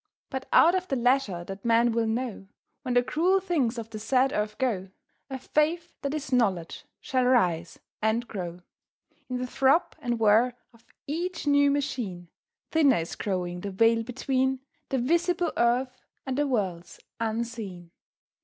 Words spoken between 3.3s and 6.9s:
things of the sad earth go, A Faith that is Knowledge